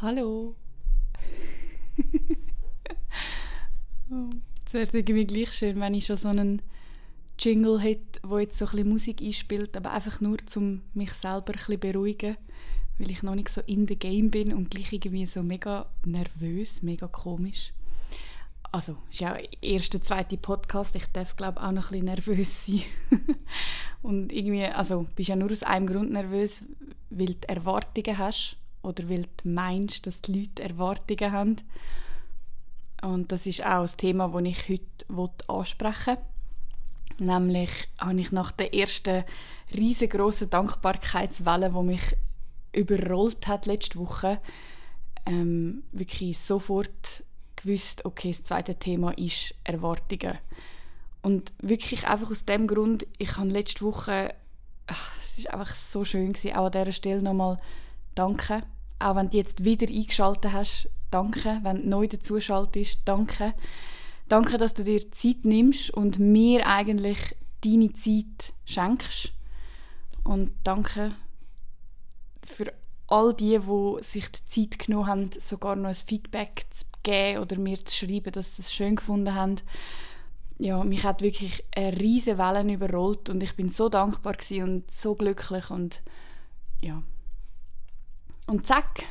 Hallo. 0.00 0.54
es 4.64 4.72
wäre 4.72 4.88
irgendwie 4.92 5.26
gleich 5.26 5.50
schön, 5.50 5.80
wenn 5.80 5.92
ich 5.92 6.06
schon 6.06 6.16
so 6.16 6.28
einen 6.28 6.62
Jingle 7.36 7.80
hätte, 7.80 8.20
wo 8.22 8.38
jetzt 8.38 8.58
so 8.58 8.66
ein 8.66 8.70
bisschen 8.70 8.88
Musik 8.90 9.20
einspielt, 9.20 9.76
aber 9.76 9.90
einfach 9.90 10.20
nur, 10.20 10.36
um 10.54 10.82
mich 10.94 11.12
selber 11.14 11.52
ein 11.52 11.58
bisschen 11.58 11.80
beruhigen, 11.80 12.36
weil 12.98 13.10
ich 13.10 13.24
noch 13.24 13.34
nicht 13.34 13.48
so 13.48 13.60
in 13.62 13.88
the 13.88 13.96
game 13.96 14.30
bin 14.30 14.54
und 14.54 14.70
gleich 14.70 14.92
irgendwie 14.92 15.26
so 15.26 15.42
mega 15.42 15.90
nervös, 16.06 16.80
mega 16.80 17.08
komisch. 17.08 17.72
Also, 18.70 18.98
ist 19.10 19.18
ja 19.18 19.34
der 19.34 19.48
erste, 19.64 20.00
zweite 20.00 20.36
Podcast, 20.36 20.94
ich 20.94 21.06
darf 21.06 21.34
glaube 21.34 21.60
auch 21.60 21.72
noch 21.72 21.90
ein 21.90 21.98
bisschen 22.02 22.04
nervös 22.04 22.66
sein. 22.66 22.82
und 24.02 24.32
irgendwie, 24.32 24.66
also, 24.66 25.08
bist 25.16 25.28
ja 25.28 25.34
nur 25.34 25.50
aus 25.50 25.64
einem 25.64 25.88
Grund 25.88 26.12
nervös, 26.12 26.62
weil 27.10 27.34
du 27.34 27.48
Erwartungen 27.48 28.16
hast 28.16 28.57
oder 28.82 29.08
weil 29.08 29.26
du 29.42 29.48
meinst, 29.48 30.06
dass 30.06 30.20
die 30.20 30.40
Leute 30.40 30.62
Erwartungen 30.62 31.32
haben. 31.32 31.56
Und 33.02 33.30
das 33.32 33.46
ist 33.46 33.64
auch 33.64 33.82
das 33.82 33.96
Thema, 33.96 34.28
das 34.28 34.42
ich 34.42 34.68
heute 34.68 35.44
ansprechen 35.48 36.16
will. 36.16 37.26
Nämlich 37.26 37.70
habe 37.98 38.20
ich 38.20 38.32
nach 38.32 38.52
der 38.52 38.74
ersten 38.74 39.24
riesengroßen 39.74 40.50
Dankbarkeitswelle, 40.50 41.70
die 41.70 41.82
mich 41.82 42.16
überrollt 42.72 43.46
hat 43.46 43.66
letzte 43.66 43.98
Woche, 43.98 44.40
ähm, 45.26 45.82
wirklich 45.92 46.38
sofort 46.38 47.24
gewusst, 47.56 48.04
okay, 48.04 48.30
das 48.30 48.44
zweite 48.44 48.76
Thema 48.76 49.10
ist 49.18 49.54
Erwartungen. 49.64 50.38
Und 51.22 51.52
wirklich 51.60 52.06
einfach 52.06 52.30
aus 52.30 52.44
dem 52.44 52.66
Grund, 52.66 53.06
ich 53.18 53.36
habe 53.36 53.48
letzte 53.48 53.84
Woche, 53.84 54.34
ach, 54.86 55.12
es 55.20 55.38
ist 55.38 55.50
einfach 55.50 55.74
so 55.74 56.04
schön 56.04 56.32
gewesen, 56.32 56.56
auch 56.56 56.66
an 56.66 56.72
dieser 56.72 56.92
Stelle 56.92 57.22
nochmal 57.22 57.58
danke 58.18 58.62
auch 58.98 59.16
wenn 59.16 59.30
du 59.30 59.36
jetzt 59.36 59.64
wieder 59.64 59.88
eingeschaltet 59.88 60.52
hast, 60.52 60.88
danke. 61.10 61.60
Wenn 61.62 61.82
du 61.82 61.88
neu 61.88 62.08
dazuschaltest, 62.08 63.02
danke. 63.04 63.54
Danke, 64.28 64.58
dass 64.58 64.74
du 64.74 64.84
dir 64.84 65.10
Zeit 65.10 65.44
nimmst 65.44 65.90
und 65.90 66.18
mir 66.18 66.66
eigentlich 66.66 67.36
deine 67.64 67.92
Zeit 67.94 68.52
schenkst. 68.64 69.32
Und 70.24 70.52
danke 70.64 71.12
für 72.44 72.72
all 73.06 73.32
die, 73.32 73.58
die 73.58 74.02
sich 74.02 74.30
die 74.30 74.46
Zeit 74.46 74.78
genommen 74.78 75.06
haben, 75.06 75.30
sogar 75.38 75.76
noch 75.76 75.88
ein 75.88 75.94
Feedback 75.94 76.66
zu 76.70 76.84
geben 77.02 77.40
oder 77.40 77.56
mir 77.58 77.82
zu 77.82 77.96
schreiben, 77.96 78.32
dass 78.32 78.56
sie 78.56 78.62
es 78.62 78.72
schön 78.72 78.96
gefunden 78.96 79.34
haben. 79.34 79.56
Ja, 80.58 80.82
mich 80.82 81.04
hat 81.04 81.22
wirklich 81.22 81.64
eine 81.74 81.98
riesige 81.98 82.36
Wellen 82.36 82.68
überrollt 82.68 83.30
und 83.30 83.42
ich 83.42 83.54
bin 83.54 83.70
so 83.70 83.88
dankbar 83.88 84.36
und 84.50 84.90
so 84.90 85.14
glücklich 85.14 85.70
und 85.70 86.02
ja, 86.82 87.02
und 88.48 88.66
zack, 88.66 89.04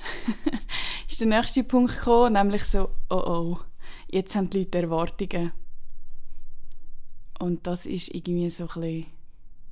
ist 1.08 1.20
der 1.20 1.28
nächste 1.28 1.64
Punkt 1.64 1.96
gekommen, 1.96 2.34
nämlich 2.34 2.66
so, 2.66 2.90
oh 3.10 3.16
oh, 3.16 3.60
jetzt 4.10 4.36
haben 4.36 4.50
die 4.50 4.60
Leute 4.60 4.80
Erwartungen. 4.80 5.54
Und 7.40 7.68
das 7.68 7.86
ist 7.86 8.14
irgendwie 8.14 8.50
so 8.50 8.68
ein 8.76 9.06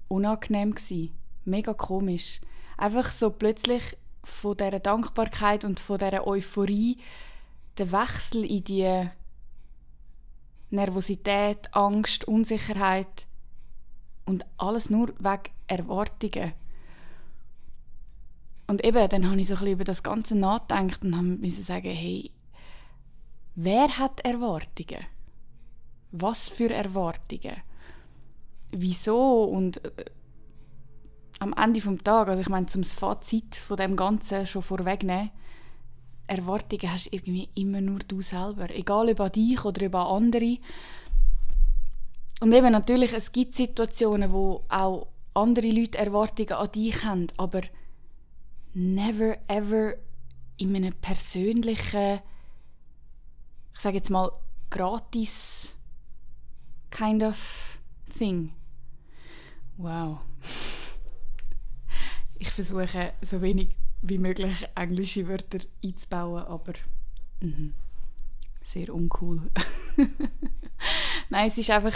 unangenehm 0.07 0.75
gewesen. 0.75 1.11
Mega 1.45 1.73
komisch. 1.73 2.41
Einfach 2.77 3.11
so 3.11 3.31
plötzlich 3.31 3.97
von 4.23 4.55
dieser 4.55 4.79
Dankbarkeit 4.79 5.65
und 5.65 5.79
von 5.79 5.97
dieser 5.97 6.27
Euphorie 6.27 6.97
der 7.77 7.91
Wechsel 7.91 8.45
in 8.45 8.63
die 8.63 9.09
Nervosität, 10.69 11.73
Angst, 11.75 12.27
Unsicherheit 12.27 13.27
und 14.25 14.45
alles 14.57 14.89
nur 14.89 15.09
wegen 15.19 15.53
Erwartungen. 15.67 16.53
Und 18.67 18.83
eben, 18.83 19.07
dann 19.09 19.29
habe 19.29 19.39
ich 19.39 19.47
so 19.47 19.53
ein 19.53 19.59
bisschen 19.59 19.73
über 19.73 19.83
das 19.83 20.03
Ganze 20.03 20.35
nachgedacht 20.35 21.03
und 21.03 21.15
habe 21.15 21.49
sagen, 21.51 21.89
hey, 21.91 22.31
wer 23.55 23.97
hat 23.97 24.21
Erwartungen? 24.21 25.05
Was 26.11 26.49
für 26.49 26.73
Erwartungen? 26.73 27.57
Wieso? 28.71 29.43
Und 29.43 29.83
äh, 29.85 30.05
am 31.39 31.53
Ende 31.53 31.79
des 31.79 32.03
Tages, 32.03 32.31
also 32.31 32.41
ich 32.41 32.49
meine, 32.49 32.65
zum 32.65 32.83
Fazit 32.83 33.55
von 33.55 33.77
dem 33.77 33.95
Ganzen 33.95 34.47
schon 34.47 34.61
vorwegnehmen, 34.61 35.29
Erwartungen 36.27 36.91
hast 36.91 37.13
irgendwie 37.13 37.49
immer 37.55 37.81
nur 37.81 37.99
du 37.99 38.21
selber. 38.21 38.69
Egal 38.71 39.09
ob 39.09 39.19
an 39.19 39.31
dich 39.31 39.63
oder 39.63 39.85
über 39.85 40.09
andere. 40.09 40.57
Und 42.39 42.53
eben 42.53 42.71
natürlich, 42.71 43.13
es 43.13 43.31
gibt 43.31 43.53
Situationen, 43.53 44.31
wo 44.31 44.63
auch 44.69 45.07
andere 45.33 45.69
Leute 45.69 45.97
Erwartungen 45.97 46.53
an 46.53 46.71
dich 46.71 47.03
haben, 47.03 47.27
aber 47.37 47.61
never 48.75 49.37
ever 49.47 49.95
in 50.57 50.75
einem 50.75 50.93
persönlichen, 50.93 52.19
ich 53.73 53.79
sage 53.79 53.97
jetzt 53.97 54.09
mal, 54.09 54.31
gratis 54.69 55.77
kind 56.91 57.23
of 57.23 57.79
thing. 58.17 58.53
Wow. 59.77 60.19
Ich 62.37 62.51
versuche 62.51 63.13
so 63.21 63.41
wenig 63.41 63.77
wie 64.01 64.17
möglich 64.17 64.67
englische 64.75 65.25
Wörter 65.25 65.59
einzubauen, 65.81 66.43
aber 66.43 66.73
mh, 67.39 67.71
sehr 68.61 68.93
uncool. 68.93 69.49
Nein, 71.29 71.47
es 71.47 71.57
ist 71.57 71.69
einfach, 71.69 71.93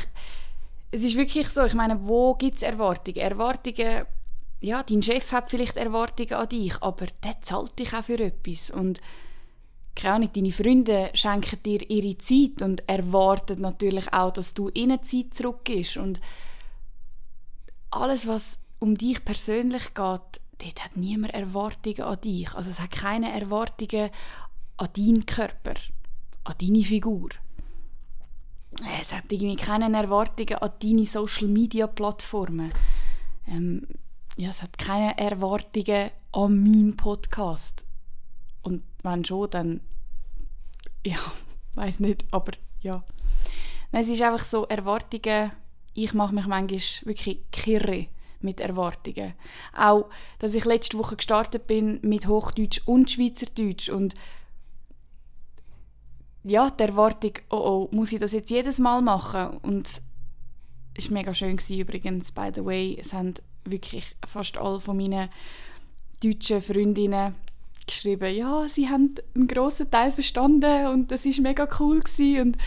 es 0.92 1.04
ist 1.04 1.18
wirklich 1.18 1.50
so, 1.50 1.66
ich 1.66 1.74
meine, 1.74 2.08
wo 2.08 2.36
gibt 2.36 2.56
es 2.56 2.64
Erwartungen? 2.64 3.18
Erwartungen 3.18 4.06
ja, 4.62 4.84
dein 4.84 5.02
Chef 5.02 5.32
hat 5.32 5.50
vielleicht 5.50 5.78
Erwartungen 5.78 6.34
an 6.34 6.50
dich, 6.50 6.82
aber 6.82 7.06
der 7.24 7.42
zahlt 7.42 7.80
dich 7.80 7.94
auch 7.94 8.04
für 8.04 8.20
etwas. 8.20 8.70
Und 8.70 9.00
keine 9.96 10.16
Ahnung, 10.16 10.30
deine 10.34 10.52
Freunde 10.52 11.12
schenken 11.14 11.64
dir 11.64 11.90
ihre 11.90 12.18
Zeit 12.18 12.62
und 12.62 12.88
erwarten 12.88 13.62
natürlich 13.62 14.12
auch, 14.14 14.32
dass 14.32 14.54
du 14.54 14.70
ihnen 14.74 15.04
Zeit 15.04 15.34
zurückgibst. 15.34 15.98
Und 15.98 16.20
alles, 17.92 18.28
was 18.28 18.60
um 18.80 18.98
dich 18.98 19.24
persönlich 19.24 19.94
geht, 19.94 19.96
dort 19.96 20.84
hat 20.84 20.96
niemand 20.96 21.34
Erwartungen 21.34 22.02
an 22.02 22.22
dich. 22.22 22.54
Also 22.54 22.70
es 22.70 22.80
hat 22.80 22.92
keine 22.92 23.32
Erwartungen 23.32 24.10
an 24.78 24.90
deinen 24.96 25.26
Körper, 25.26 25.74
an 26.44 26.56
deine 26.62 26.84
Figur. 26.84 27.30
Es 29.02 29.14
hat 29.14 29.32
irgendwie 29.32 29.56
keine 29.56 29.96
Erwartungen 29.98 30.56
an 30.56 30.72
deine 30.82 31.06
Social-Media-Plattformen. 31.06 32.72
Ähm, 33.48 33.88
ja, 34.40 34.52
es 34.52 34.62
hat 34.62 34.78
keine 34.78 35.18
Erwartungen 35.18 36.12
an 36.32 36.64
meinen 36.64 36.96
Podcast. 36.96 37.86
Und 38.62 38.84
wenn 39.04 39.26
schon, 39.26 39.50
dann, 39.50 39.82
ja, 41.06 41.18
weiß 41.76 42.00
nicht, 42.00 42.26
aber 42.32 42.54
ja. 42.80 43.04
Nein, 43.92 44.04
es 44.04 44.08
ist 44.08 44.22
einfach 44.22 44.46
so, 44.46 44.66
Erwartungen, 44.68 45.52
ich 45.94 46.14
mache 46.14 46.34
mich 46.34 46.48
manchmal 46.48 46.80
wirklich 47.06 47.42
kirre 47.52 48.08
mit 48.40 48.62
Erwartungen. 48.62 49.34
Auch, 49.76 50.10
dass 50.38 50.56
ich 50.56 50.64
letzte 50.64 50.98
Woche 50.98 51.18
gestartet 51.18 51.68
bin 51.68 52.00
mit 52.02 52.26
Hochdeutsch 52.28 52.82
und 52.86 53.12
Schweizerdeutsch 53.12 53.90
und 53.90 54.14
ja, 56.46 56.70
die 56.70 56.84
Erwartung, 56.84 57.34
oh 57.50 57.58
oh, 57.58 57.90
muss 57.94 58.14
ich 58.14 58.20
das 58.20 58.32
jetzt 58.32 58.52
jedes 58.52 58.80
Mal 58.80 59.02
machen? 59.02 59.58
Und 59.58 60.02
es 60.94 61.10
war 61.10 61.14
mega 61.14 61.34
schön 61.34 61.58
gewesen, 61.58 61.80
übrigens, 61.80 62.32
by 62.32 62.52
the 62.56 62.64
way. 62.64 62.98
Es 62.98 63.12
haben 63.12 63.34
wirklich 63.66 64.16
fast 64.28 64.58
alle 64.58 64.80
von 64.80 64.98
meinen 64.98 65.30
deutschen 66.24 66.62
Freundinnen 66.62 67.36
geschrieben, 67.86 68.36
ja, 68.36 68.68
sie 68.68 68.90
haben 68.90 69.16
einen 69.36 69.48
grossen 69.48 69.90
Teil 69.90 70.12
verstanden 70.12 70.88
und 70.88 71.12
das 71.12 71.26
ist 71.26 71.40
mega 71.40 71.68
cool 71.80 72.00
gewesen. 72.00 72.42
und 72.42 72.58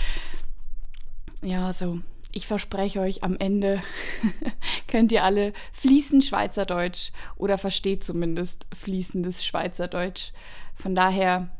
ja, 1.42 1.66
also 1.66 1.98
ich 2.32 2.46
verspreche 2.46 3.00
euch, 3.00 3.22
am 3.22 3.36
Ende 3.36 3.82
könnt 4.88 5.12
ihr 5.12 5.22
alle 5.22 5.52
fließend 5.72 6.24
Schweizerdeutsch 6.24 7.12
oder 7.36 7.58
versteht 7.58 8.04
zumindest 8.04 8.66
fließendes 8.74 9.44
Schweizerdeutsch. 9.44 10.32
Von 10.74 10.94
daher 10.94 11.50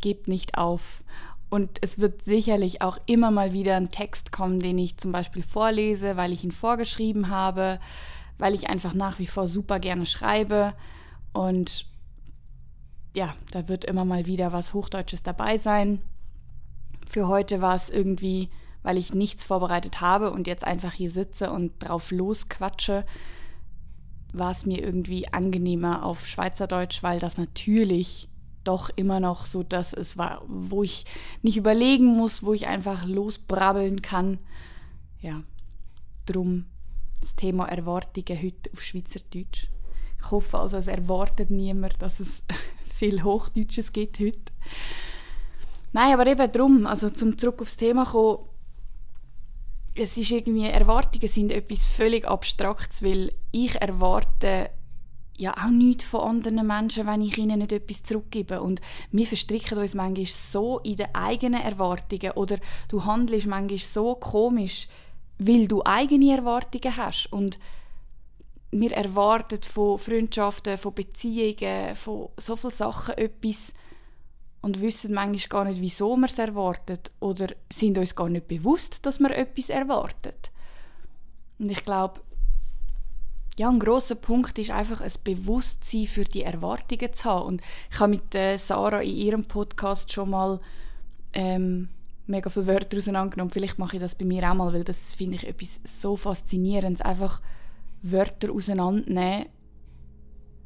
gebt 0.00 0.26
nicht 0.26 0.58
auf. 0.58 1.04
Und 1.48 1.78
es 1.80 2.00
wird 2.00 2.24
sicherlich 2.24 2.82
auch 2.82 2.98
immer 3.06 3.30
mal 3.30 3.52
wieder 3.52 3.76
ein 3.76 3.90
Text 3.90 4.32
kommen, 4.32 4.58
den 4.58 4.78
ich 4.78 4.96
zum 4.96 5.12
Beispiel 5.12 5.42
vorlese, 5.42 6.16
weil 6.16 6.32
ich 6.32 6.42
ihn 6.42 6.50
vorgeschrieben 6.50 7.28
habe 7.28 7.78
weil 8.38 8.54
ich 8.54 8.68
einfach 8.68 8.94
nach 8.94 9.18
wie 9.18 9.26
vor 9.26 9.48
super 9.48 9.78
gerne 9.78 10.06
schreibe 10.06 10.74
und 11.32 11.86
ja, 13.14 13.34
da 13.50 13.66
wird 13.68 13.84
immer 13.86 14.04
mal 14.04 14.26
wieder 14.26 14.52
was 14.52 14.74
Hochdeutsches 14.74 15.22
dabei 15.22 15.56
sein. 15.56 16.02
Für 17.08 17.28
heute 17.28 17.62
war 17.62 17.74
es 17.74 17.88
irgendwie, 17.88 18.50
weil 18.82 18.98
ich 18.98 19.14
nichts 19.14 19.44
vorbereitet 19.44 20.02
habe 20.02 20.30
und 20.30 20.46
jetzt 20.46 20.64
einfach 20.64 20.92
hier 20.92 21.08
sitze 21.08 21.50
und 21.50 21.72
drauf 21.78 22.10
losquatsche, 22.10 23.06
war 24.34 24.50
es 24.50 24.66
mir 24.66 24.82
irgendwie 24.82 25.32
angenehmer 25.32 26.04
auf 26.04 26.26
Schweizerdeutsch, 26.26 27.02
weil 27.02 27.18
das 27.18 27.38
natürlich 27.38 28.28
doch 28.64 28.90
immer 28.96 29.18
noch 29.18 29.46
so 29.46 29.62
das 29.62 29.94
ist, 29.94 30.18
wo 30.18 30.82
ich 30.82 31.06
nicht 31.40 31.56
überlegen 31.56 32.16
muss, 32.16 32.42
wo 32.42 32.52
ich 32.52 32.66
einfach 32.66 33.06
losbrabbeln 33.06 34.02
kann. 34.02 34.38
Ja, 35.20 35.42
drum 36.26 36.66
das 37.20 37.34
Thema 37.36 37.66
Erwartungen 37.68 38.42
heute 38.42 38.70
auf 38.72 38.82
Schweizerdeutsch. 38.82 39.68
Ich 40.20 40.30
hoffe 40.30 40.58
also, 40.58 40.76
es 40.76 40.86
erwartet 40.86 41.50
niemand, 41.50 42.00
dass 42.00 42.20
es 42.20 42.42
viel 42.94 43.22
Hochdeutsch 43.22 43.78
es 43.78 43.92
gibt 43.92 44.18
heute. 44.18 44.52
Nein, 45.92 46.12
aber 46.12 46.26
eben 46.26 46.50
darum, 46.50 46.86
also 46.86 47.10
zum 47.10 47.38
zurück 47.38 47.62
aufs 47.62 47.76
Thema 47.76 48.04
kommen, 48.04 48.44
es 49.94 50.16
ist 50.16 50.30
irgendwie, 50.30 50.66
Erwartungen 50.66 51.28
sind 51.28 51.50
etwas 51.50 51.86
völlig 51.86 52.28
Abstraktes, 52.28 53.02
weil 53.02 53.32
ich 53.50 53.74
erwarte 53.80 54.70
ja 55.38 55.54
auch 55.54 55.70
nichts 55.70 56.04
von 56.04 56.20
anderen 56.20 56.66
Menschen, 56.66 57.06
wenn 57.06 57.20
ich 57.20 57.38
ihnen 57.38 57.58
nicht 57.58 57.72
etwas 57.72 58.02
zurückgebe. 58.02 58.60
Und 58.60 58.80
wir 59.10 59.26
verstricken 59.26 59.78
uns 59.78 59.94
manchmal 59.94 60.26
so 60.26 60.78
in 60.80 60.96
den 60.96 61.14
eigenen 61.14 61.62
Erwartungen 61.62 62.32
oder 62.32 62.58
du 62.88 63.04
handelst 63.04 63.46
manchmal 63.46 63.78
so 63.78 64.14
komisch, 64.16 64.88
weil 65.38 65.68
du 65.68 65.82
eigene 65.84 66.36
Erwartungen 66.36 66.96
hast. 66.96 67.32
Und 67.32 67.58
wir 68.70 68.92
erwarten 68.92 69.62
von 69.62 69.98
Freundschaften, 69.98 70.78
von 70.78 70.94
Beziehungen, 70.94 71.96
von 71.96 72.28
so 72.36 72.56
vielen 72.56 72.72
Sachen 72.72 73.16
etwas 73.16 73.72
und 74.62 74.80
wissen 74.80 75.14
manchmal 75.14 75.48
gar 75.48 75.64
nicht, 75.70 75.80
wieso 75.80 76.16
wir 76.16 76.26
es 76.26 76.38
erwarten 76.38 76.98
oder 77.20 77.46
sind 77.70 77.98
uns 77.98 78.16
gar 78.16 78.28
nicht 78.28 78.48
bewusst, 78.48 79.06
dass 79.06 79.20
wir 79.20 79.30
etwas 79.30 79.70
erwarten. 79.70 80.32
Und 81.58 81.70
ich 81.70 81.84
glaube, 81.84 82.20
ja, 83.58 83.70
ein 83.70 83.78
großer 83.78 84.16
Punkt 84.16 84.58
ist 84.58 84.70
einfach 84.70 85.00
ein 85.00 85.12
Bewusstsein 85.24 86.06
für 86.06 86.24
die 86.24 86.42
Erwartungen 86.42 87.12
zu 87.12 87.24
haben. 87.24 87.46
Und 87.46 87.62
ich 87.90 88.00
habe 88.00 88.10
mit 88.10 88.34
äh, 88.34 88.56
Sarah 88.58 89.00
in 89.00 89.16
ihrem 89.16 89.44
Podcast 89.44 90.12
schon 90.12 90.30
mal 90.30 90.58
ähm, 91.32 91.88
mega 92.26 92.50
viele 92.50 92.66
Wörter 92.66 92.96
auseinandergenommen. 92.96 93.52
Vielleicht 93.52 93.78
mache 93.78 93.96
ich 93.96 94.00
das 94.00 94.14
bei 94.14 94.24
mir 94.24 94.48
auch 94.50 94.54
mal, 94.54 94.72
weil 94.72 94.84
das 94.84 95.14
finde 95.14 95.36
ich 95.36 95.46
etwas 95.46 95.80
so 95.84 96.16
faszinierendes. 96.16 97.00
Einfach 97.00 97.40
Wörter 98.02 98.52
auseinandernehmen 98.52 99.48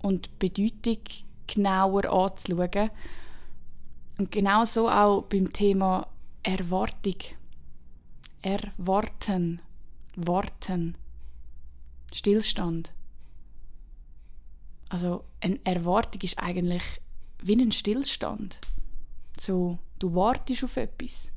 und 0.03 0.39
Bedeutung 0.39 0.99
genauer 1.47 2.05
anzuschauen. 2.05 2.91
Und 4.19 4.31
genauso 4.31 4.89
auch 4.89 5.23
beim 5.23 5.53
Thema 5.53 6.07
Erwartung. 6.43 7.17
Erwarten. 8.43 9.63
Warten. 10.17 10.97
Stillstand. 12.13 12.93
Also 14.89 15.25
eine 15.41 15.59
Erwartung 15.65 16.21
ist 16.23 16.39
eigentlich 16.39 16.83
wie 17.43 17.55
ein 17.55 17.73
Stillstand. 17.73 18.61
So, 19.39 19.79
du 19.99 20.15
wartest 20.15 20.65
auf 20.65 20.77
etwas. 20.77 21.33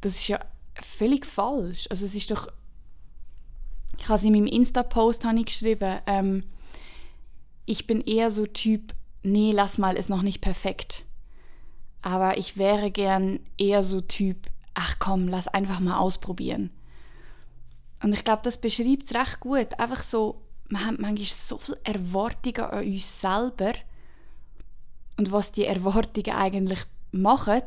Das 0.00 0.16
ist 0.16 0.28
ja 0.28 0.40
völlig 0.80 1.26
falsch. 1.26 1.86
Also 1.90 2.04
es 2.06 2.14
ist 2.14 2.30
doch... 2.30 2.48
Ich 3.98 4.08
habe 4.08 4.18
es 4.18 4.24
in 4.24 4.32
meinem 4.32 4.46
Insta-Post 4.46 5.26
geschrieben, 5.44 6.00
ähm, 6.06 6.44
ich 7.64 7.86
bin 7.86 8.00
eher 8.00 8.30
so 8.30 8.46
Typ, 8.46 8.94
nee, 9.22 9.52
lass 9.52 9.78
mal, 9.78 9.96
ist 9.96 10.10
noch 10.10 10.22
nicht 10.22 10.40
perfekt. 10.40 11.04
Aber 12.02 12.38
ich 12.38 12.56
wäre 12.56 12.90
gern 12.90 13.40
eher 13.58 13.82
so 13.82 14.00
Typ, 14.00 14.46
ach 14.74 14.96
komm, 14.98 15.28
lass 15.28 15.48
einfach 15.48 15.80
mal 15.80 15.98
ausprobieren. 15.98 16.70
Und 18.02 18.12
ich 18.12 18.24
glaube, 18.24 18.42
das 18.44 18.60
beschreibt 18.60 19.04
es 19.04 19.14
recht 19.14 19.40
gut. 19.40 19.78
Einfach 19.80 20.02
so, 20.02 20.42
man 20.68 20.86
hat 20.86 20.98
manchmal 21.00 21.26
so 21.26 21.58
viele 21.58 21.80
Erwartungen 21.82 22.70
an 22.70 22.86
uns 22.86 23.20
selber. 23.20 23.72
Und 25.16 25.32
was 25.32 25.52
die 25.52 25.64
Erwartungen 25.64 26.36
eigentlich 26.36 26.80
machen, 27.10 27.62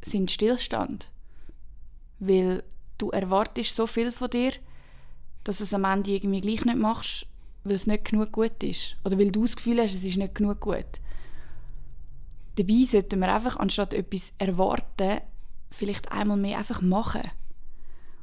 sind 0.00 0.30
Stillstand. 0.30 1.10
Weil 2.18 2.62
du 2.98 3.10
erwartest 3.10 3.76
so 3.76 3.86
viel 3.86 4.12
von 4.12 4.30
dir, 4.30 4.52
dass 5.44 5.58
du 5.58 5.64
es 5.64 5.74
am 5.74 5.84
Ende 5.84 6.10
irgendwie 6.10 6.40
gleich 6.40 6.64
nicht 6.64 6.78
machst, 6.78 7.26
weil 7.64 7.74
es 7.74 7.86
nicht 7.86 8.04
genug 8.04 8.32
gut 8.32 8.62
ist. 8.62 8.96
Oder 9.04 9.18
weil 9.18 9.30
du 9.30 9.42
das 9.42 9.56
Gefühl 9.56 9.80
hast, 9.80 9.94
es 9.94 10.04
ist 10.04 10.16
nicht 10.16 10.34
genug 10.34 10.60
gut. 10.60 11.00
Dabei 12.56 12.84
sollten 12.84 13.20
wir 13.20 13.32
einfach, 13.32 13.56
anstatt 13.56 13.94
etwas 13.94 14.32
erwarten, 14.38 15.20
vielleicht 15.70 16.10
einmal 16.10 16.36
mehr 16.36 16.58
einfach 16.58 16.82
machen. 16.82 17.22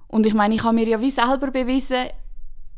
Und 0.08 0.26
ich 0.26 0.34
meine, 0.34 0.56
ich 0.56 0.64
habe 0.64 0.76
mir 0.76 0.88
ja 0.88 1.02
wie 1.02 1.10
selber 1.10 1.52
bewiesen, 1.52 2.08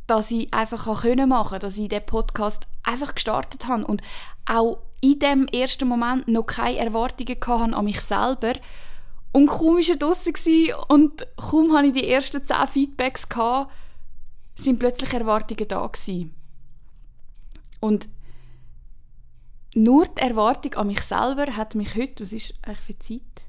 dass 0.07 0.31
ich 0.31 0.54
einfach 0.54 1.04
machen 1.27 1.50
kann, 1.50 1.59
dass 1.59 1.77
ich 1.77 1.89
den 1.89 2.06
Podcast 2.06 2.65
einfach 2.83 3.13
gestartet 3.13 3.68
habe 3.68 3.86
und 3.86 4.01
auch 4.45 4.80
in 5.01 5.19
dem 5.19 5.48
ersten 5.48 5.88
Moment 5.88 6.27
noch 6.27 6.45
keine 6.45 6.77
Erwartungen 6.77 7.38
hatte 7.45 7.74
an 7.74 7.86
mich 7.86 8.01
selber 8.01 8.54
und 9.33 9.48
kaum 9.48 9.75
war 9.75 9.89
er 9.89 9.98
draussen 9.98 10.74
und 10.88 11.27
kaum 11.36 11.74
hatte 11.74 11.88
ich 11.88 11.94
die 11.94 12.09
ersten 12.09 12.45
zehn 12.45 12.68
Feedbacks, 12.68 13.30
gehabt, 13.30 13.71
sind 14.56 14.80
plötzlich 14.80 15.13
Erwartungen 15.13 15.68
da 15.68 15.86
gewesen. 15.86 16.33
Und 17.80 18.09
nur 19.75 20.06
die 20.06 20.21
Erwartung 20.21 20.74
an 20.74 20.88
mich 20.88 21.01
selber 21.01 21.56
hat 21.56 21.75
mich 21.75 21.95
heute, 21.95 22.24
was 22.24 22.31
ist 22.31 22.54
eigentlich 22.63 22.80
für 22.80 22.98
Zeit? 22.98 23.48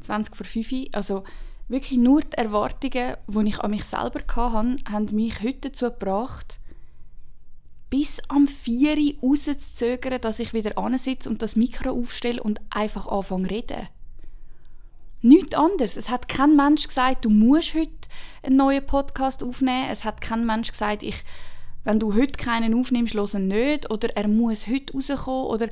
20 0.00 0.34
vor 0.34 0.46
5, 0.46 0.72
also 0.92 1.24
wirklich 1.70 1.98
nur 1.98 2.20
die 2.20 2.36
Erwartungen, 2.36 3.16
die 3.26 3.48
ich 3.48 3.60
an 3.60 3.70
mich 3.70 3.84
selber 3.84 4.20
hatte, 4.20 4.76
haben 4.90 5.14
mich 5.14 5.42
heute 5.42 5.70
dazu 5.70 5.86
gebracht, 5.86 6.58
bis 7.90 8.20
am 8.28 8.46
4 8.46 8.96
Uhr 9.20 9.30
rauszuzögern, 9.30 10.20
dass 10.20 10.40
ich 10.40 10.52
wieder 10.52 10.76
ansitze 10.76 11.30
und 11.30 11.42
das 11.42 11.56
Mikro 11.56 11.90
aufstelle 11.90 12.42
und 12.42 12.60
einfach 12.70 13.06
anfange 13.06 13.48
zu 13.48 13.54
reden. 13.54 13.88
Nichts 15.22 15.54
anderes. 15.54 15.96
Es 15.96 16.08
hat 16.08 16.28
kein 16.28 16.56
Mensch 16.56 16.86
gesagt, 16.86 17.24
du 17.24 17.30
musst 17.30 17.74
heute 17.74 17.90
einen 18.42 18.56
neuen 18.56 18.86
Podcast 18.86 19.42
aufnehmen. 19.42 19.88
Es 19.90 20.04
hat 20.04 20.20
kein 20.20 20.46
Mensch 20.46 20.70
gesagt, 20.70 21.02
ich, 21.02 21.24
wenn 21.84 22.00
du 22.00 22.14
heute 22.14 22.32
keinen 22.32 22.74
aufnimmst, 22.74 23.14
los 23.14 23.34
nicht. 23.34 23.90
Oder 23.90 24.16
er 24.16 24.28
muss 24.28 24.66
heute 24.66 24.94
rauskommen. 24.94 25.46
Oder 25.46 25.68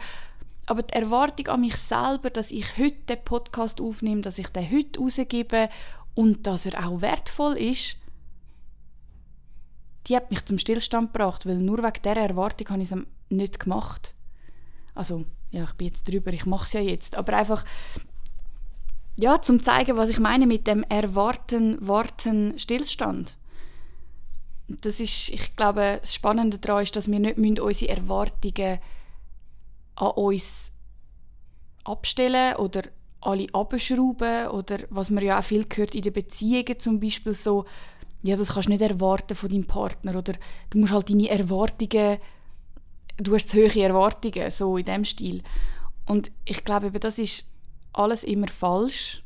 aber 0.68 0.82
die 0.82 0.94
Erwartung 0.94 1.48
an 1.48 1.60
mich 1.62 1.76
selber, 1.76 2.28
dass 2.28 2.50
ich 2.50 2.76
heute 2.76 3.00
den 3.08 3.24
Podcast 3.24 3.80
aufnehme, 3.80 4.20
dass 4.20 4.38
ich 4.38 4.48
den 4.48 4.70
heute 4.70 5.00
rausgebe 5.00 5.70
und 6.14 6.46
dass 6.46 6.66
er 6.66 6.86
auch 6.86 7.00
wertvoll 7.00 7.56
ist, 7.56 7.96
die 10.06 10.16
hat 10.16 10.30
mich 10.30 10.44
zum 10.44 10.58
Stillstand 10.58 11.12
gebracht, 11.12 11.46
weil 11.46 11.56
nur 11.56 11.78
wegen 11.78 12.02
dieser 12.02 12.16
Erwartung 12.16 12.68
habe 12.68 12.82
ich 12.82 12.90
es 12.90 12.98
nicht 13.30 13.60
gemacht. 13.60 14.14
Also, 14.94 15.24
ja, 15.50 15.64
ich 15.64 15.72
bin 15.72 15.88
jetzt 15.88 16.06
drüber, 16.06 16.32
ich 16.32 16.44
mache 16.44 16.64
es 16.64 16.72
ja 16.74 16.80
jetzt, 16.80 17.16
aber 17.16 17.34
einfach, 17.34 17.64
ja, 19.16 19.40
zum 19.40 19.62
zeigen, 19.62 19.96
was 19.96 20.10
ich 20.10 20.18
meine 20.18 20.46
mit 20.46 20.66
dem 20.66 20.82
Erwarten, 20.84 21.78
Warten, 21.86 22.58
Stillstand. 22.58 23.38
Das 24.68 25.00
ist, 25.00 25.30
ich 25.30 25.56
glaube, 25.56 25.98
das 26.00 26.14
Spannende 26.14 26.58
daran 26.58 26.82
ist, 26.82 26.94
dass 26.94 27.10
wir 27.10 27.18
nicht 27.18 27.58
unsere 27.58 27.90
Erwartungen 27.90 28.80
an 29.98 30.12
uns 30.12 30.72
abstellen 31.84 32.56
oder 32.56 32.82
alle 33.20 33.46
abschrauben 33.52 34.48
oder 34.48 34.78
was 34.90 35.10
man 35.10 35.24
ja 35.24 35.40
auch 35.40 35.44
viel 35.44 35.64
gehört 35.64 35.94
in 35.94 36.02
den 36.02 36.12
Beziehungen 36.12 36.78
zum 36.78 37.00
Beispiel 37.00 37.34
so, 37.34 37.64
ja, 38.22 38.36
das 38.36 38.54
kannst 38.54 38.68
du 38.68 38.72
nicht 38.72 38.82
erwarten 38.82 39.34
von 39.34 39.48
deinem 39.48 39.66
Partner 39.66 40.16
oder 40.16 40.34
du 40.70 40.78
musst 40.78 40.92
halt 40.92 41.10
deine 41.10 41.28
Erwartungen, 41.28 42.18
du 43.16 43.34
hast 43.34 43.48
zu 43.48 43.56
hohe 43.56 43.82
Erwartungen, 43.82 44.50
so 44.50 44.76
in 44.76 44.84
dem 44.84 45.04
Stil. 45.04 45.42
Und 46.06 46.30
ich 46.44 46.62
glaube 46.62 46.90
das 46.92 47.18
ist 47.18 47.46
alles 47.92 48.22
immer 48.22 48.48
falsch. 48.48 49.24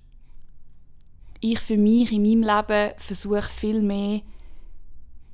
Ich 1.40 1.60
für 1.60 1.76
mich 1.76 2.12
in 2.12 2.22
meinem 2.22 2.42
Leben 2.42 2.94
versuche 2.96 3.42
viel 3.42 3.82
mehr 3.82 4.22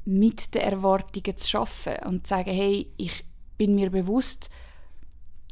mit 0.05 0.55
den 0.55 0.62
Erwartungen 0.62 1.37
zu 1.37 1.49
schaffen 1.49 1.95
und 2.07 2.27
zu 2.27 2.31
sagen, 2.31 2.51
hey, 2.51 2.91
ich 2.97 3.25
bin 3.57 3.75
mir 3.75 3.91
bewusst, 3.91 4.51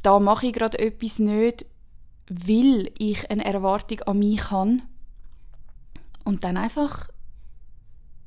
da 0.07 0.19
mache 0.19 0.47
ich 0.47 0.53
gerade 0.53 0.79
etwas 0.79 1.19
nicht, 1.19 1.65
weil 2.29 2.91
ich 2.97 3.29
eine 3.29 3.43
Erwartung 3.43 3.99
an 4.03 4.19
mich 4.19 4.51
habe. 4.51 4.79
Und 6.23 6.45
dann 6.45 6.55
einfach 6.55 7.09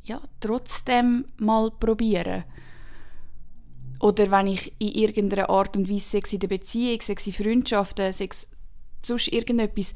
ja, 0.02 0.20
trotzdem 0.40 1.24
mal 1.38 1.70
probieren. 1.70 2.44
Oder 3.98 4.30
wenn 4.30 4.48
ich 4.48 4.74
in 4.78 4.88
irgendeiner 4.88 5.48
Art 5.48 5.74
und 5.74 5.88
Weise, 5.88 6.20
sei 6.20 6.28
in 6.30 6.40
der 6.40 6.48
Beziehung, 6.48 7.00
sei 7.00 7.16
in 7.24 7.32
Freundschaften, 7.32 8.12
sei 8.12 8.28
sonst 9.02 9.28
irgendetwas, 9.28 9.94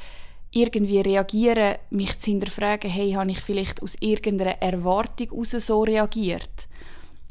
irgendwie 0.52 1.00
reagieren, 1.00 1.76
mich 1.90 2.18
zu 2.18 2.30
hinterfragen, 2.30 2.90
hey, 2.90 3.12
habe 3.12 3.30
ich 3.30 3.42
vielleicht 3.42 3.82
aus 3.82 3.94
irgendeiner 4.00 4.62
Erwartung 4.62 5.28
heraus 5.28 5.50
so 5.50 5.82
reagiert? 5.82 6.66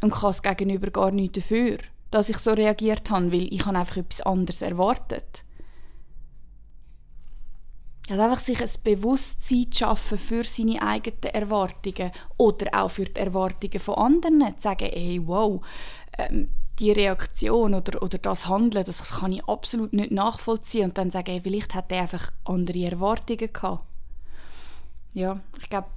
Und 0.03 0.13
kann 0.13 0.29
es 0.29 0.43
gegenüber 0.43 0.91
gar 0.91 1.10
nichts 1.10 1.39
dafür 1.39 1.79
dass 2.13 2.29
ich 2.29 2.38
so 2.38 2.53
reagiert 2.53 3.10
habe, 3.10 3.32
weil 3.32 3.51
ich 3.51 3.65
habe 3.65 3.77
einfach 3.77 3.98
etwas 3.98 4.22
anderes 4.22 4.62
erwartet. 4.62 5.43
Also 8.10 8.22
einfach 8.22 8.39
sich 8.39 8.62
ein 8.62 8.70
Bewusstsein 8.84 9.72
zu 9.72 9.79
schaffen 9.79 10.20
für 10.20 10.43
seine 10.43 10.82
eigenen 10.82 11.34
Erwartungen 11.34 12.12
oder 12.38 12.84
auch 12.84 12.91
für 12.91 13.05
die 13.05 13.20
Erwartungen 13.20 13.79
von 13.79 13.96
anderen. 13.96 14.41
Zu 14.58 14.62
sagen, 14.62 14.89
hey, 14.91 15.22
wow, 15.25 15.65
ähm, 16.17 16.50
die 16.79 16.91
Reaktion 16.91 17.74
oder, 17.74 18.03
oder 18.03 18.17
das 18.17 18.48
Handeln, 18.48 18.84
das 18.84 19.20
kann 19.20 19.32
ich 19.32 19.46
absolut 19.46 19.93
nicht 19.93 20.12
nachvollziehen. 20.12 20.89
Und 20.89 20.98
dann 20.98 21.12
sagen, 21.12 21.32
hey, 21.32 21.41
vielleicht 21.41 21.74
hat 21.74 21.91
er 21.91 22.01
einfach 22.01 22.32
andere 22.43 22.84
Erwartungen 22.84 23.51
gehabt. 23.51 23.86
Ja, 25.13 25.39
ich 25.60 25.70
glaube, 25.70 25.88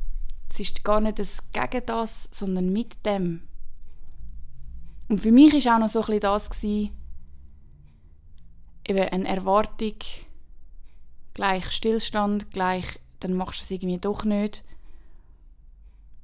es 0.49 0.61
ist 0.61 0.85
gar 0.85 1.01
nicht 1.01 1.19
das 1.19 1.39
gegen 1.53 1.85
das, 1.87 2.29
sondern 2.31 2.73
mit 2.73 3.05
dem 3.05 3.43
und 5.09 5.19
für 5.19 5.33
mich 5.33 5.53
war 5.65 5.77
auch 5.77 5.81
noch 5.81 5.89
so 5.89 6.01
bisschen 6.01 6.21
das, 6.21 6.51
eben 8.89 9.09
eine 9.09 9.29
Erwartung 9.29 9.95
gleich 11.35 11.71
Stillstand, 11.71 12.51
gleich 12.51 12.99
dann 13.21 13.35
machst 13.35 13.61
du 13.61 13.65
es 13.65 13.71
irgendwie 13.71 13.99
doch 13.99 14.25
nicht. 14.25 14.65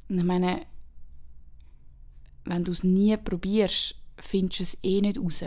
Und 0.09 0.19
ich 0.19 0.25
meine, 0.25 0.67
wenn 2.45 2.65
du 2.65 2.73
es 2.73 2.85
nie 2.85 3.17
probierst, 3.17 3.95
findest 4.17 4.59
du 4.59 4.63
es 4.65 4.79
eh 4.83 5.01
nicht 5.01 5.19
raus. 5.19 5.45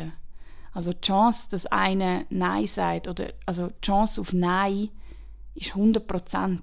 Also 0.72 0.92
die 0.92 1.02
Chance, 1.02 1.48
dass 1.50 1.66
einer 1.68 2.26
Nein 2.30 2.68
sagt, 2.68 3.08
oder, 3.08 3.34
also 3.46 3.68
die 3.68 3.82
Chance 3.82 4.22
auf 4.22 4.34
Nein 4.34 4.90
ist 5.56 5.72
100%, 5.72 6.62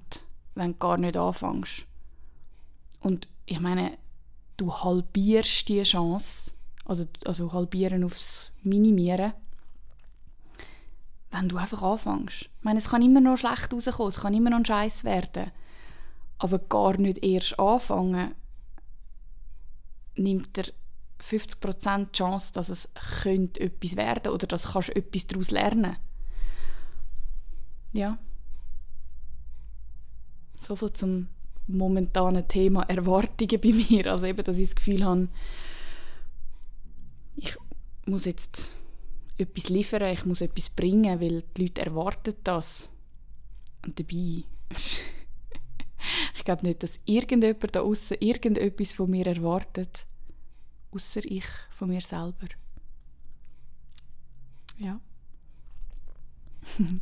wenn 0.55 0.73
du 0.73 0.77
gar 0.77 0.97
nicht 0.97 1.17
anfängst. 1.17 1.85
Und 2.99 3.27
ich 3.45 3.59
meine, 3.59 3.97
du 4.57 4.73
halbierst 4.73 5.67
die 5.67 5.81
Chance, 5.83 6.52
also, 6.85 7.05
also 7.25 7.51
halbieren 7.53 8.03
aufs 8.03 8.51
Minimieren, 8.61 9.33
wenn 11.31 11.49
du 11.49 11.57
einfach 11.57 11.81
anfängst. 11.81 12.43
Ich 12.43 12.63
meine, 12.63 12.79
es 12.79 12.89
kann 12.89 13.01
immer 13.01 13.21
noch 13.21 13.37
schlecht 13.37 13.73
rauskommen, 13.73 14.09
es 14.09 14.19
kann 14.19 14.33
immer 14.33 14.49
noch 14.49 14.57
ein 14.57 14.65
Scheiß 14.65 15.03
werden. 15.03 15.51
Aber 16.37 16.59
gar 16.59 16.97
nicht 16.97 17.23
erst 17.23 17.59
anfangen, 17.59 18.35
nimmt 20.15 20.57
er 20.57 20.65
50% 21.21 22.11
Chance, 22.11 22.53
dass 22.53 22.69
es 22.69 22.89
könnte 23.21 23.61
etwas 23.61 23.95
werden 23.95 24.33
oder 24.33 24.45
dass 24.45 24.71
du 24.71 24.79
etwas 24.79 25.27
daraus 25.27 25.51
lernen 25.51 25.95
Ja. 27.93 28.17
So 30.59 30.75
viel 30.75 30.91
zum 30.91 31.27
momentanen 31.67 32.47
Thema 32.47 32.83
Erwartungen 32.83 33.61
bei 33.61 33.71
mir. 33.71 34.11
Also 34.11 34.25
eben, 34.25 34.43
dass 34.43 34.57
ich 34.57 34.69
das 34.69 34.75
Gefühl 34.75 35.05
habe, 35.05 35.29
muss 38.05 38.25
jetzt 38.25 38.71
etwas 39.37 39.69
liefern, 39.69 40.13
ich 40.13 40.25
muss 40.25 40.41
etwas 40.41 40.69
bringen, 40.69 41.19
weil 41.19 41.43
die 41.55 41.63
Leute 41.63 41.85
erwarten 41.85 42.35
das. 42.43 42.89
Und 43.85 43.99
dabei... 43.99 44.43
ich 46.35 46.43
glaube 46.43 46.65
nicht, 46.65 46.83
dass 46.83 46.99
irgendjemand 47.05 47.75
da 47.75 47.81
außen 47.81 48.17
irgendetwas 48.19 48.93
von 48.93 49.09
mir 49.09 49.27
erwartet 49.27 50.05
außer 50.93 51.21
ich 51.25 51.45
von 51.71 51.89
mir 51.89 52.01
selber. 52.01 52.47
Ja. 54.77 54.99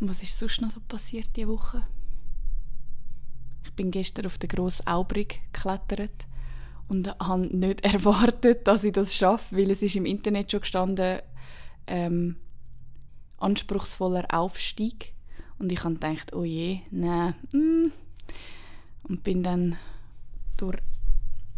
Was 0.00 0.22
ist 0.22 0.38
sonst 0.38 0.60
noch 0.60 0.70
so 0.70 0.80
passiert 0.80 1.30
diese 1.36 1.48
Woche? 1.48 1.86
Ich 3.64 3.72
bin 3.72 3.90
gestern 3.90 4.26
auf 4.26 4.38
den 4.38 4.48
grossen 4.48 4.86
Aubrig 4.86 5.40
geklettert 5.52 6.26
und 6.88 7.08
habe 7.18 7.56
nicht 7.56 7.80
erwartet, 7.84 8.66
dass 8.66 8.84
ich 8.84 8.92
das 8.92 9.14
schaffe, 9.14 9.56
weil 9.56 9.70
es 9.70 9.82
ist 9.82 9.96
im 9.96 10.06
Internet 10.06 10.50
schon 10.50 10.60
gestanden 10.60 11.20
ähm, 11.86 12.36
anspruchsvoller 13.38 14.26
Aufstieg 14.32 15.14
und 15.58 15.72
ich 15.72 15.82
habe 15.84 15.94
gedacht, 15.94 16.32
oh 16.34 16.44
je, 16.44 16.80
nein, 16.90 17.34
mm. 17.52 17.92
und 19.08 19.22
bin 19.22 19.42
dann 19.42 19.76
durch 20.56 20.78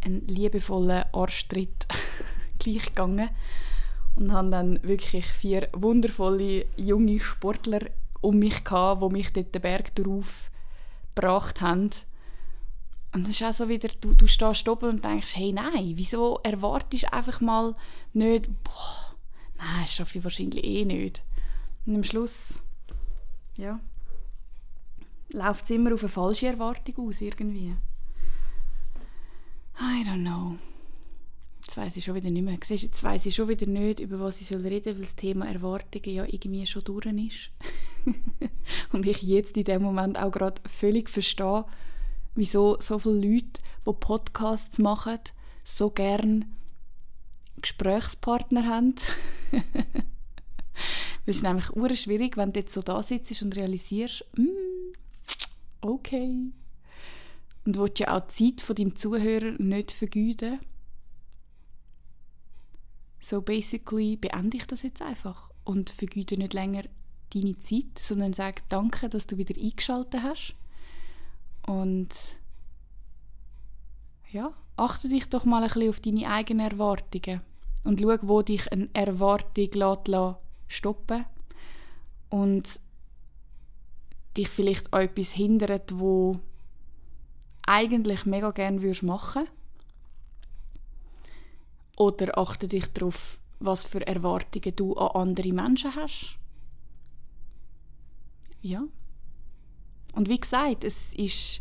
einen 0.03 0.27
liebevollen 0.27 1.05
Arschtritt 1.13 1.87
gleich 2.59 2.87
gegangen 2.87 3.31
und 4.17 4.33
habe 4.33 4.51
dann 4.51 4.83
wirklich 4.83 5.27
vier 5.27 5.69
wundervolle 5.73 6.67
junge 6.77 7.21
Sportler 7.21 7.81
um 8.21 8.39
mich 8.39 8.65
gehabt, 8.65 9.03
die 9.03 9.13
mich 9.13 9.33
dort 9.33 9.55
den 9.55 9.63
Berg 9.63 9.95
darauf 9.95 10.51
gebracht 11.15 11.61
haben. 11.61 11.91
Und 13.15 13.29
es 13.29 13.41
ist 13.41 13.45
auch 13.45 13.53
so 13.53 13.69
wieder, 13.69 13.89
du, 14.01 14.13
du 14.15 14.27
stehst 14.27 14.69
oben 14.69 14.91
und 14.91 15.05
denkst, 15.05 15.37
hey, 15.37 15.53
nein, 15.53 15.93
wieso 15.95 16.41
erwartest 16.43 17.05
du 17.05 17.13
einfach 17.13 17.41
mal 17.41 17.77
nicht, 18.13 18.49
boah, 18.65 19.15
nein, 19.57 19.83
das 19.83 19.95
schaffe 19.95 20.19
ich 20.19 20.25
wahrscheinlich 20.25 20.65
eh 20.65 20.85
nicht. 20.85 21.23
Und 21.87 21.95
am 21.95 22.03
Schluss, 22.03 22.59
ja, 23.57 23.79
läuft 25.33 25.65
es 25.65 25.71
immer 25.71 25.95
auf 25.95 26.03
eine 26.03 26.09
falsche 26.09 26.49
Erwartung 26.49 27.09
aus, 27.09 27.21
irgendwie. 27.21 27.77
I 29.79 30.05
don't 30.05 30.23
know. 30.23 30.57
Jetzt 31.61 31.77
weiss 31.77 31.97
ich 31.97 32.05
schon 32.05 32.17
wieder 32.17 32.31
nicht 32.31 32.43
mehr. 32.43 32.59
Siehst, 32.65 32.83
jetzt 32.83 33.03
weiss 33.05 33.27
ich 33.27 33.35
schon 33.35 33.49
wieder 33.49 33.67
nicht, 33.67 34.01
über 34.01 34.19
was 34.19 34.41
ich 34.41 34.51
reden 34.51 34.83
soll, 34.83 34.95
weil 34.95 35.01
das 35.03 35.15
Thema 35.15 35.47
Erwartungen 35.47 36.15
ja 36.15 36.25
irgendwie 36.25 36.67
schon 36.67 36.83
durch 36.83 37.07
ist. 37.07 37.51
Und 38.93 39.07
ich 39.07 39.23
jetzt 39.23 39.57
in 39.57 39.65
dem 39.65 39.83
Moment 39.83 40.19
auch 40.19 40.33
gerade 40.33 40.61
völlig 40.69 41.09
verstehe, 41.09 41.65
wieso 42.35 42.79
so 42.81 42.99
viele 42.99 43.15
Leute, 43.15 43.61
die 43.87 43.93
Podcasts 43.93 44.79
machen, 44.79 45.21
so 45.63 45.91
gern 45.91 46.45
Gesprächspartner 47.61 48.67
haben. 48.67 48.95
es 51.27 51.37
ist 51.37 51.43
nämlich 51.43 51.67
schwierig, 52.01 52.37
wenn 52.37 52.53
du 52.53 52.61
jetzt 52.61 52.75
so 52.75 52.83
da 52.83 53.03
sitzt 53.03 53.41
und 53.43 53.57
realisierst, 53.57 54.25
mm, 54.37 54.93
okay, 55.81 56.53
und 57.65 57.79
willst 57.79 57.99
ja 57.99 58.17
auch 58.17 58.21
die 58.27 58.57
Zeit 58.57 58.61
von 58.61 58.77
deinem 58.77 58.95
Zuhörer 58.95 59.53
nicht 59.59 59.93
vergeuden. 59.93 60.61
So 63.21 63.41
basically 63.41 64.17
beende 64.17 64.59
ich 64.59 64.67
das 64.67 64.83
jetzt 64.83 65.01
einfach 65.01 65.51
und 65.65 65.89
vergeude 65.89 66.37
nicht 66.37 66.53
länger 66.53 66.85
deine 67.33 67.59
Zeit, 67.59 67.99
sondern 67.99 68.35
sage 68.35 68.63
danke, 68.69 69.09
dass 69.09 69.27
du 69.27 69.39
wieder 69.39 69.59
eingeschaltet 69.59 70.23
hast. 70.23 70.55
Und 71.67 72.09
ja, 74.31 74.53
achte 74.77 75.09
dich 75.09 75.29
doch 75.29 75.45
mal 75.45 75.63
ein 75.63 75.69
bisschen 75.69 75.91
auf 75.91 76.01
deine 76.01 76.29
eigenen 76.29 76.71
Erwartungen 76.71 77.43
und 77.85 78.01
schau, 78.01 78.17
wo 78.23 78.43
dich 78.43 78.71
eine 78.73 78.89
Erwartung 78.93 79.69
lässt, 79.73 80.39
stoppen 80.67 81.25
und 82.31 82.81
dich 84.37 84.49
vielleicht 84.49 84.93
an 84.93 85.03
etwas 85.03 85.31
hindert, 85.33 85.99
wo 85.99 86.41
eigentlich 87.67 88.27
mega 88.27 88.51
gerne 88.51 88.83
würdest 88.83 89.03
machen 89.03 89.47
Oder 91.97 92.37
achte 92.37 92.67
dich 92.67 92.93
darauf, 92.93 93.39
was 93.61 93.85
für 93.85 94.07
Erwartungen 94.07 94.77
du 94.77 94.95
an 94.95 95.29
andere 95.29 95.53
Menschen 95.53 95.95
hast. 95.95 96.37
Ja. 98.63 98.85
Und 100.15 100.29
wie 100.29 100.39
gesagt, 100.39 100.85
es 100.85 101.13
ist 101.15 101.61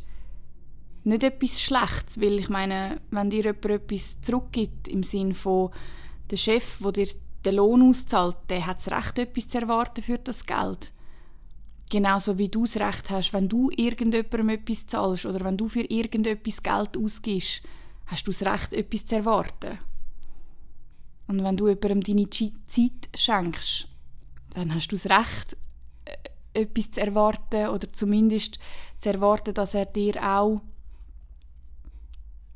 nicht 1.04 1.24
etwas 1.24 1.62
Schlechtes, 1.62 2.20
weil 2.20 2.40
ich 2.40 2.50
meine, 2.50 3.02
wenn 3.12 3.30
dir 3.30 3.44
jemand 3.44 3.66
etwas 3.66 4.20
zurückgibt, 4.22 4.88
im 4.88 5.04
Sinne 5.04 5.34
von 5.34 5.72
der 6.30 6.38
Chef, 6.38 6.78
der 6.80 6.92
dir 6.92 7.08
den 7.46 7.56
Lohn 7.56 7.90
auszahlt, 7.90 8.38
der 8.50 8.66
hat 8.66 8.78
das 8.78 8.92
Recht, 8.92 9.20
etwas 9.20 9.50
zu 9.50 9.60
erwarten 9.60 10.02
für 10.02 10.18
das 10.18 10.46
Geld. 10.46 10.94
Genauso 11.92 12.38
wie 12.38 12.50
du 12.50 12.62
das 12.62 12.78
Recht 12.78 13.10
hast, 13.10 13.34
wenn 13.34 13.50
du 13.50 13.70
irgendjemandem 13.76 14.50
etwas 14.50 14.88
zahlst 14.88 15.26
oder 15.26 15.44
wenn 15.44 15.58
du 15.58 15.68
für 15.68 15.84
irgendetwas 15.84 16.64
Geld 16.64 16.98
ausgibst, 16.98 17.62
hast 18.06 18.26
du 18.26 18.32
das 18.32 18.44
Recht, 18.44 18.74
etwas 18.74 19.06
zu 19.06 19.16
erwarten. 19.16 19.78
Und 21.28 21.44
wenn 21.44 21.58
du 21.58 21.68
jemandem 21.68 22.02
deine 22.02 22.30
Zeit 22.30 23.10
schenkst, 23.16 23.88
dann 24.56 24.74
hast 24.74 24.88
du 24.88 24.96
das 24.96 25.06
Recht, 25.08 25.58
etwas 26.54 26.92
zu 26.92 27.02
erwarten 27.02 27.68
oder 27.68 27.92
zumindest 27.92 28.60
zu 29.00 29.10
erwarten, 29.10 29.54
dass 29.54 29.74
er 29.74 29.86
dir 29.86 30.16
auch 30.24 30.62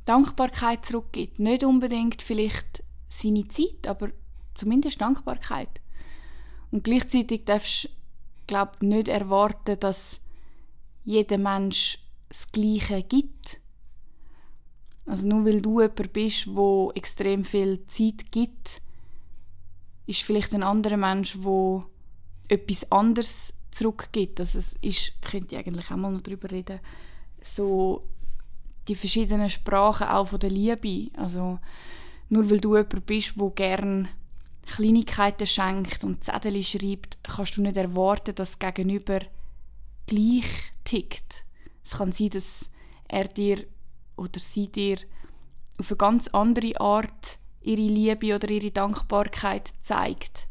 Dankbarkeit 0.06 0.86
zurückgibt. 0.86 1.40
Nicht 1.40 1.64
unbedingt 1.64 2.22
vielleicht 2.22 2.84
seine 3.10 3.48
Zeit, 3.48 3.88
aber 3.88 4.10
zumindest 4.56 5.02
Dankbarkeit. 5.02 5.82
Und 6.72 6.84
gleichzeitig 6.84 7.46
darfst 7.46 7.90
glaube 8.48 8.86
nicht 8.86 9.08
erwarten, 9.08 9.80
dass 9.80 10.22
jeder 11.04 11.38
Mensch 11.38 12.00
das 12.30 12.48
Gleiche 12.52 13.04
gibt. 13.04 13.60
Also 15.06 15.28
nur 15.28 15.46
weil 15.46 15.62
du 15.62 15.80
jemand 15.82 16.14
bist, 16.14 16.54
wo 16.54 16.92
extrem 16.96 17.44
viel 17.44 17.86
Zeit 17.88 18.32
gibt, 18.32 18.82
ist 20.06 20.24
vielleicht 20.24 20.54
ein 20.54 20.64
anderer 20.64 20.98
Mensch, 20.98 21.38
wo 21.40 21.86
etwas 22.50 22.92
anderes 22.92 23.54
zurückgibt. 23.78 24.40
Also 24.40 24.60
es 24.60 24.74
ist, 24.74 24.78
ich 24.82 25.14
könnte 25.22 25.58
eigentlich 25.58 25.92
auch 25.92 25.98
mal 25.98 26.12
noch 26.12 26.22
darüber 26.22 26.50
reden, 26.52 26.80
so 27.42 28.04
die 28.88 28.96
verschiedenen 28.96 29.50
Sprachen 29.50 30.08
auch 30.08 30.28
von 30.28 30.40
der 30.40 30.50
Liebe. 30.50 31.12
Also 31.18 31.60
nur 32.30 32.50
weil 32.50 32.60
du 32.60 32.76
jemand 32.76 33.06
bist, 33.06 33.34
wo 33.38 33.50
gern 33.50 34.10
Kleinigkeiten 34.66 35.48
schenkt 35.48 36.04
und 36.04 36.24
Zettel 36.24 36.62
schreibt, 36.62 37.18
kannst 37.24 37.58
du 37.58 37.62
nicht 37.62 37.78
erwarten, 37.78 38.36
dass 38.36 38.58
das 38.58 38.60
Gegenüber 38.60 39.20
gleich 40.08 40.72
tickt. 40.84 41.46
Es 41.84 41.92
kann 41.92 42.12
sein, 42.12 42.30
dass 42.30 42.70
er 43.08 43.26
dir 43.26 43.66
oder 44.18 44.40
sie 44.40 44.68
dir 44.68 44.98
auf 45.80 45.92
eine 45.92 45.98
ganz 45.98 46.28
andere 46.30 46.80
Art 46.82 47.40
ihre 47.62 47.82
Liebe 47.82 48.36
oder 48.36 48.50
ihre 48.50 48.72
Dankbarkeit 48.72 49.72
zeigt. 49.84 50.48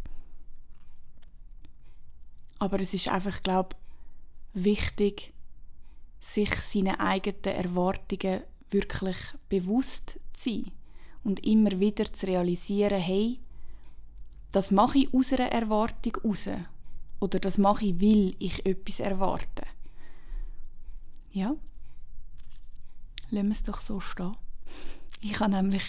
Aber 2.59 2.81
es 2.81 2.95
ist 2.95 3.09
einfach, 3.09 3.41
glaube 3.43 3.77
wichtig, 4.55 5.33
sich 6.19 6.55
seine 6.55 6.99
eigenen 7.01 7.45
Erwartungen 7.45 8.43
wirklich 8.71 9.17
bewusst 9.49 10.19
zu 10.33 10.51
sein 10.51 10.73
und 11.23 11.45
immer 11.47 11.79
wieder 11.79 12.13
zu 12.13 12.27
realisieren, 12.27 13.01
hey, 13.01 13.41
das 14.53 14.71
mache 14.71 14.99
ich 14.99 15.15
aus 15.15 15.33
einer 15.33 15.53
Erwartung 15.53 16.17
raus. 16.25 16.49
Oder 17.21 17.39
das 17.39 17.59
mache 17.59 17.85
ich, 17.87 18.01
weil 18.01 18.35
ich 18.39 18.65
etwas 18.65 19.01
erwarte. 19.01 19.63
Ja, 21.33 21.55
lassen 23.31 23.49
wir 23.49 23.53
es 23.53 23.63
doch 23.63 23.77
so 23.77 24.01
stehen. 24.01 24.37
Ich 25.21 25.41
habe 25.41 25.53
nämlich 25.53 25.83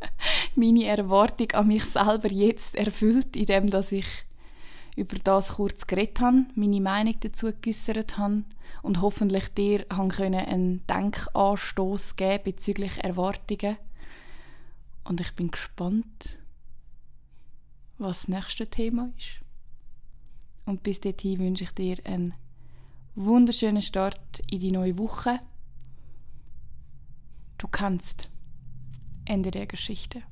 meine 0.54 0.84
Erwartung 0.84 1.50
an 1.52 1.68
mich 1.68 1.84
selber 1.84 2.30
jetzt 2.30 2.74
erfüllt, 2.74 3.36
indem 3.36 3.70
dass 3.70 3.92
ich 3.92 4.06
über 4.96 5.16
das 5.18 5.54
kurz 5.54 5.86
geredet 5.86 6.20
habe, 6.20 6.46
meine 6.54 6.80
Meinung 6.80 7.16
dazu 7.20 7.50
geäußert 7.60 8.16
habe 8.16 8.44
und 8.82 9.00
hoffentlich 9.00 9.48
dir 9.54 9.84
einen 9.90 10.86
Denkanstoß 10.86 12.16
geben 12.16 12.44
bezüglich 12.44 13.02
Erwartungen. 13.02 13.76
Und 15.04 15.20
ich 15.20 15.32
bin 15.34 15.50
gespannt, 15.50 16.38
was 17.98 18.20
das 18.20 18.28
nächste 18.28 18.66
Thema 18.66 19.10
ist. 19.18 19.40
Und 20.64 20.82
bis 20.82 21.00
dahin 21.00 21.40
wünsche 21.40 21.64
ich 21.64 21.72
dir 21.72 21.96
einen 22.04 22.34
wunderschönen 23.14 23.82
Start 23.82 24.40
in 24.50 24.60
die 24.60 24.70
neue 24.70 24.98
Woche. 24.98 25.38
Du 27.58 27.68
kannst. 27.68 28.30
Ende 29.26 29.50
der 29.50 29.66
Geschichte. 29.66 30.22